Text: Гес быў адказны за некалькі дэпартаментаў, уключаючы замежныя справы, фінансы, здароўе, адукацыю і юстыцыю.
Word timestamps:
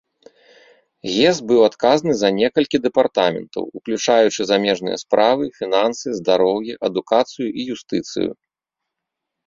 Гес 1.15 1.37
быў 1.51 1.59
адказны 1.69 2.11
за 2.21 2.29
некалькі 2.39 2.77
дэпартаментаў, 2.87 3.63
уключаючы 3.81 4.41
замежныя 4.55 4.97
справы, 5.05 5.43
фінансы, 5.61 6.07
здароўе, 6.25 6.73
адукацыю 6.91 7.47
і 7.59 7.71
юстыцыю. 7.79 8.31